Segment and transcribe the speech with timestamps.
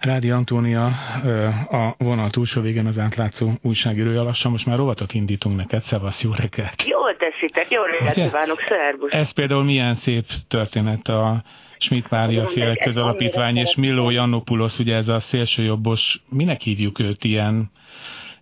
[0.00, 0.86] Rádi Antónia
[1.70, 4.50] a vonal túlsó végén az átlátszó újságírója lassan.
[4.50, 5.82] Most már rovatot indítunk neked.
[5.82, 6.84] Szevasz, jó reggelt!
[6.86, 9.12] Jól teszitek, jó reggelt kívánok, szervusz!
[9.12, 11.42] Ez például milyen szép történet a
[11.78, 17.70] Schmidt Mária féle közalapítvány, és Milló Jannopulos, ugye ez a szélsőjobbos, minek hívjuk őt ilyen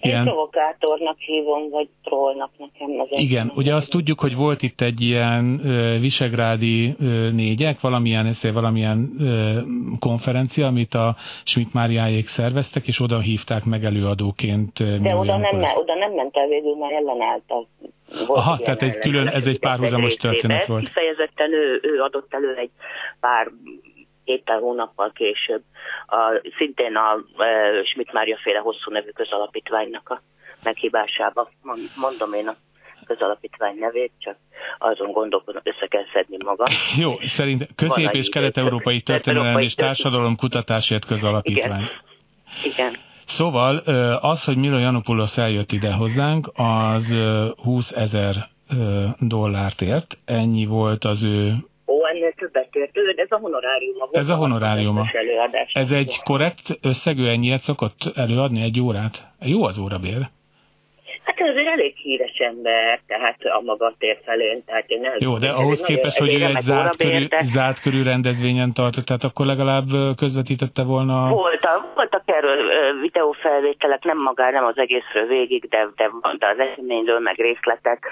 [0.06, 0.24] Ilyen...
[0.24, 3.00] Provokátornak hívom, vagy trollnak nekem.
[3.00, 8.26] Az Igen, ugye azt tudjuk, hogy volt itt egy ilyen ö, visegrádi ö, négyek, valamilyen,
[8.26, 9.60] esze, valamilyen ö,
[9.98, 14.72] konferencia, amit a Schmidt Máriáék szerveztek, és oda hívták meg előadóként.
[15.02, 17.66] De oda nem, oda nem ment el végül, mert ellenállt a
[18.26, 20.84] volt Aha, tehát egy külön, ez egy párhuzamos történet volt.
[20.84, 22.70] Kifejezetten ő, ő adott elő egy
[23.20, 23.50] pár
[24.26, 25.62] héttel, hónappal később
[26.06, 30.20] a, szintén a e, Schmidt Mária féle hosszú nevű közalapítványnak a
[30.62, 31.50] meghívásába.
[31.96, 32.56] Mondom én a
[33.06, 34.36] közalapítvány nevét, csak
[34.78, 36.66] azon gondolkodom, össze kell szedni magam.
[36.96, 41.80] Jó, szerint Közép- és Kelet-Európai Történelem és Társadalom Kutatásért Közalapítvány.
[41.80, 41.90] Igen.
[42.64, 42.96] Igen.
[43.26, 43.76] Szóval
[44.20, 47.04] az, hogy Milo Janopoulos eljött ide hozzánk, az
[47.62, 48.48] 20 ezer
[49.18, 50.18] dollárt ért.
[50.24, 51.54] Ennyi volt az ő
[52.92, 53.32] többet ért.
[53.32, 54.08] Ez a honoráriuma.
[54.12, 55.04] Ez a honoráriuma.
[55.72, 59.28] Ez egy korrekt összegű ennyiet szokott előadni egy órát?
[59.40, 60.28] Jó az órabér.
[61.26, 64.64] Hát ez azért elég híres ember, tehát a maga tér felén.
[64.64, 69.04] Tehát én Jó, de ahhoz képest, hogy ő egy zárt körű, zárt körű rendezvényen tartott,
[69.04, 69.86] tehát akkor legalább
[70.16, 71.28] közvetítette volna...
[71.28, 72.58] Voltak, voltak erről
[73.00, 78.06] videófelvételek, nem magá, nem az egészről végig, de, de, de az eseményről meg részletek.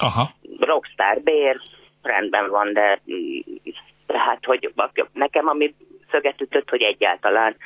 [0.00, 0.30] Aha.
[0.58, 1.60] Rockstar bér,
[2.02, 3.00] rendben van, de
[4.06, 4.72] tehát, hogy
[5.12, 5.74] nekem ami
[6.10, 7.56] szöget ütött, hogy egyáltalán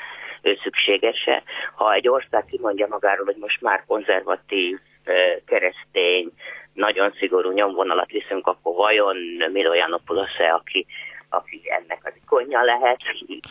[0.62, 1.42] szükséges-e.
[1.74, 4.78] Ha egy ország kimondja magáról, hogy most már konzervatív,
[5.46, 6.32] keresztény,
[6.72, 9.16] nagyon szigorú nyomvonalat viszünk, akkor vajon
[9.52, 10.86] Milo Janopoulos-e, aki
[11.32, 13.00] aki ennek az ikonja lehet.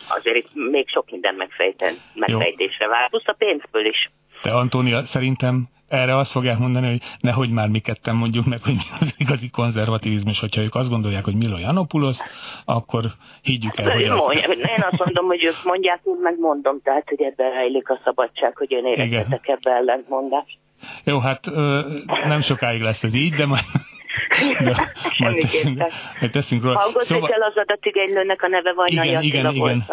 [0.08, 4.10] Azért itt még sok minden megfejten, megfejtésre vár, plusz a pénzből is.
[4.42, 8.74] De Antónia, szerintem erre azt fogják mondani, hogy nehogy már mi ketten mondjuk meg, hogy
[8.74, 12.16] mi az igazi konzervativizmus, hogyha ők azt gondolják, hogy Milo Janopoulos,
[12.64, 13.04] akkor
[13.42, 14.34] higgyük el, hogy az...
[14.48, 18.70] Én azt mondom, hogy ők mondják, én megmondom, tehát, hogy ebben rejlik a szabadság, hogy
[18.70, 20.58] én érezhetek ebben ellentmondást.
[21.04, 21.40] Jó, hát
[22.24, 23.64] nem sokáig lesz ez így, de majd
[24.64, 24.76] de
[25.18, 25.78] majd teszünk,
[26.20, 26.78] majd teszünk róla.
[26.78, 27.32] Hallgass szóval...
[27.32, 29.84] el az adatigénylőnek a neve Vajnai igen, igen, igen.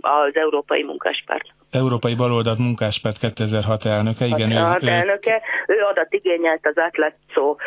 [0.00, 1.46] az Európai Munkáspárt.
[1.76, 4.50] Európai Baloldalt Munkáspárt 2006 elnöke, igen.
[4.50, 7.58] Ő, ő, elnöke, ő adat igényelt az átlátszó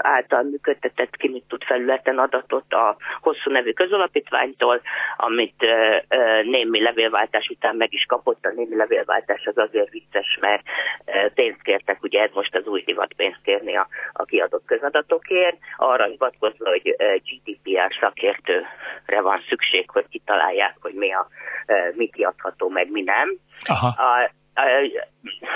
[0.00, 1.10] által működtetett
[1.48, 4.80] tud felületen adatot a hosszú nevű közalapítványtól,
[5.16, 5.66] amit
[6.42, 8.44] némi levélváltás után meg is kapott.
[8.44, 10.62] A némi levélváltás az azért vicces, mert
[11.34, 16.04] pénzt kértek, ugye ez most az új divat pénzt kérni a, a kiadott közadatokért, arra
[16.04, 21.28] hivatkozva, hogy GDPR szakértőre van szükség, hogy kitalálják, hogy mi a,
[21.94, 23.86] mi kiadható, meg mi nem Aha.
[23.86, 24.30] A,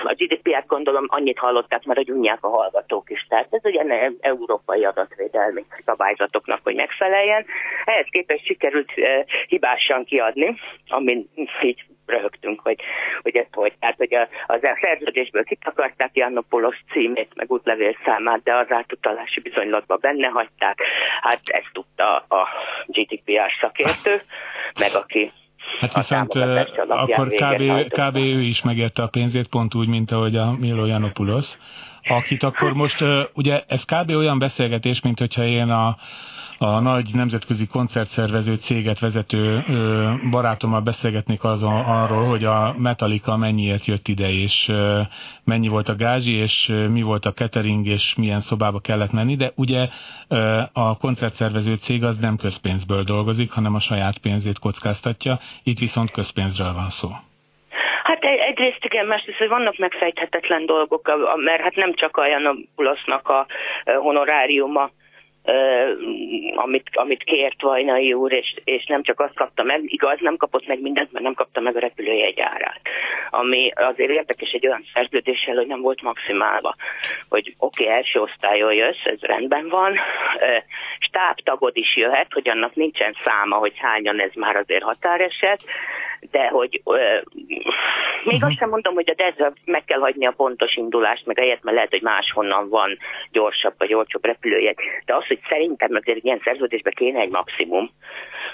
[0.04, 3.26] a GDPR-t gondolom annyit hallották, mert hogy unják a hallgatók is.
[3.28, 3.80] Tehát ez egy
[4.20, 7.44] európai adatvédelmi szabályzatoknak, hogy megfeleljen.
[7.84, 10.58] Ehhez képest sikerült uh, hibásan kiadni,
[10.88, 11.28] amin
[11.62, 12.80] így röhögtünk, hogy,
[13.22, 13.72] hogy ezt hogy.
[13.80, 19.40] Tehát, hogy a, az a szerződésből kitakarták Jannopoulos címét, meg útlevél számát, de az átutalási
[19.40, 20.82] bizonylatban benne hagyták.
[21.20, 22.48] Hát ezt tudta a
[22.86, 24.22] GDPR szakértő,
[24.78, 25.32] meg aki
[25.80, 26.34] Hát viszont
[26.88, 28.16] akkor kb, kb.
[28.16, 31.46] ő is megérte a pénzét, pont úgy, mint ahogy a Milo Janopoulos,
[32.09, 34.11] akit akkor most, ugye ez kb.
[34.11, 35.97] olyan beszélgetés, mint hogyha én a
[36.62, 39.65] a nagy nemzetközi koncertszervező céget vezető
[40.31, 44.72] barátommal beszélgetnék azon, arról, hogy a Metallica mennyiért jött ide, és
[45.44, 49.53] mennyi volt a gázsi, és mi volt a catering, és milyen szobába kellett menni, de
[49.55, 49.88] ugye
[50.72, 56.72] a koncertszervező cég az nem közpénzből dolgozik, hanem a saját pénzét kockáztatja, itt viszont közpénzről
[56.72, 57.11] van szó.
[58.10, 63.47] Hát egyrészt igen, másrészt, hogy vannak megfejthetetlen dolgok, mert hát nem csak a Janopulosznak a
[63.84, 64.91] honoráriuma
[66.54, 70.66] amit, amit kért Vajnai úr, és, és nem csak azt kapta meg, igaz, nem kapott
[70.66, 72.81] meg mindent, mert nem kapta meg a repülőjegy árát.
[73.31, 76.75] Ami azért érdekes egy olyan szerződéssel, hogy nem volt maximálva.
[77.29, 79.99] Hogy oké, okay, első osztályon jössz, ez rendben van,
[80.99, 85.64] stábtagod is jöhet, hogy annak nincsen száma, hogy hányan ez már azért határeset,
[86.31, 86.82] de hogy
[88.25, 88.49] még uh-huh.
[88.49, 91.76] azt sem mondom, hogy a ezzel meg kell hagyni a pontos indulást, meg helyett, mert
[91.76, 92.99] lehet, hogy máshonnan van
[93.32, 94.76] gyorsabb vagy olcsóbb repülőjegy.
[95.05, 97.90] De az, hogy szerintem azért ilyen szerződésben kéne egy maximum,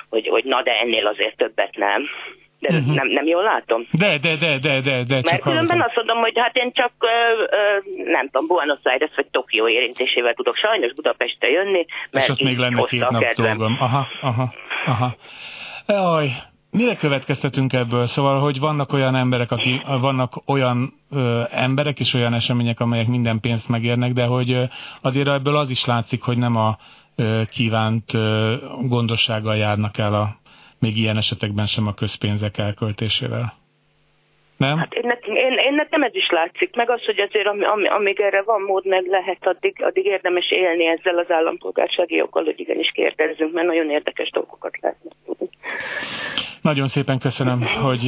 [0.09, 2.03] hogy, hogy na de ennél azért többet nem.
[2.59, 2.95] De uh-huh.
[2.95, 3.87] nem, nem jól látom?
[3.91, 5.03] De, de, de, de, de.
[5.03, 7.57] de Mert különben azt mondom, hogy hát én csak, ö, ö,
[8.05, 12.59] nem tudom, Buenos Aires vagy Tokió érintésével tudok sajnos Budapestre jönni, mert És ott még
[12.59, 13.77] lenne két nap dolgom.
[13.81, 14.53] Aha, aha,
[14.87, 15.15] aha.
[15.87, 16.29] Jaj,
[16.77, 18.07] mire következtetünk ebből?
[18.07, 23.41] Szóval, hogy vannak olyan emberek, aki, vannak olyan ö, emberek és olyan események, amelyek minden
[23.41, 24.63] pénzt megérnek, de hogy ö,
[25.03, 26.77] azért ebből az is látszik, hogy nem a
[27.17, 28.55] ö, kívánt ö,
[28.89, 30.29] gondossággal járnak el a,
[30.81, 33.55] még ilyen esetekben sem a közpénzek elköltésével.
[34.57, 34.79] Nem?
[34.79, 38.21] Hát én, én, én nekem ez is látszik, meg az, hogy azért am, am, amíg
[38.21, 42.91] erre van mód, meg lehet, addig, addig érdemes élni ezzel az állampolgársági joggal, hogy igenis
[42.95, 45.49] kérdezzünk, mert nagyon érdekes dolgokat lehetne tudni.
[46.73, 48.05] Nagyon szépen köszönöm, hogy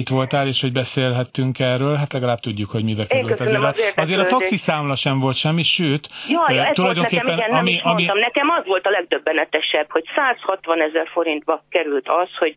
[0.00, 1.94] itt voltál, és hogy beszélhettünk erről.
[1.96, 3.40] Hát legalább tudjuk, hogy mibe került.
[3.40, 7.80] Azért, azért, azért a taxiszámla sem volt semmi, sőt, Jaj, ja, tulajdonképpen nekem, igen, ami,
[7.82, 7.92] ami...
[7.92, 12.56] Mondtam, nekem az volt a legdöbbenetesebb, hogy 160 ezer forintba került az, hogy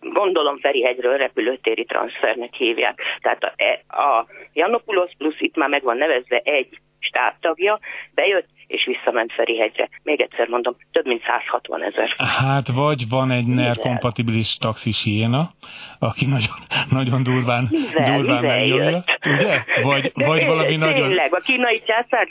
[0.00, 3.00] gondolom Ferihegyről repülőtéri transfernek hívják.
[3.20, 7.78] Tehát a, e, a Janopulos plusz itt már meg van nevezve egy stábtagja,
[8.14, 9.88] bejött és visszament Ferihegyre.
[10.02, 12.14] Még egyszer mondom, több mint 160 ezer.
[12.16, 15.50] Hát vagy van egy NER kompatibilis taxis hiéna,
[15.98, 16.56] aki nagyon,
[16.90, 19.62] nagyon durván, mivel, durván megnyomja, ugye?
[19.82, 21.06] Vagy, vagy valami tényleg, nagyon...
[21.08, 22.28] Tényleg, a kínai császár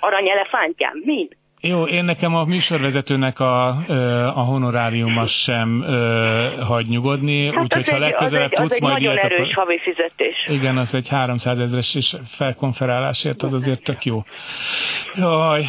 [0.00, 1.36] aranyelefántján, mind?
[1.62, 3.66] Jó, én nekem a műsorvezetőnek a,
[4.26, 9.12] a honoráriuma sem ö, hagy nyugodni, hát úgyhogy ha legközelebb tudsz az majd egy nagyon
[9.12, 9.54] ilyet, erős akkor...
[9.54, 10.46] havi fizetés.
[10.46, 14.22] Igen, az egy 300 ezeres és felkonferálásért, az azért tök jó.
[15.14, 15.64] Jaj,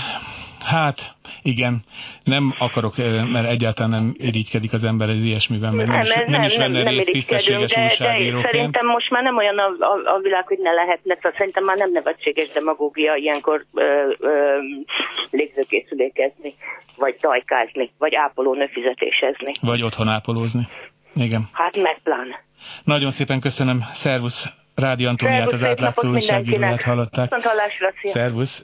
[0.59, 1.83] hát igen,
[2.23, 2.97] nem akarok,
[3.31, 6.57] mert egyáltalán nem irigykedik az ember az ilyesmiben, mert nem, nem, is, nem, nem is
[6.57, 10.47] venne nem, részt tisztességes de, de szerintem most már nem olyan a, a, a világ,
[10.47, 13.83] hogy ne lehetne, szóval szerintem már nem nevetséges demagógia ilyenkor ö,
[14.19, 14.57] ö,
[15.31, 16.53] légzőkészülékezni,
[16.95, 19.51] vagy dajkázni, vagy ápolónő fizetésezni.
[19.61, 20.67] Vagy otthon ápolózni.
[21.15, 21.49] Igen.
[21.51, 22.35] Hát meg plán.
[22.83, 23.83] Nagyon szépen köszönöm.
[23.93, 24.45] Szervusz!
[24.75, 27.29] Rádi Antoniát az átlátszó újságíróját hallották.
[28.13, 28.59] Szervusz!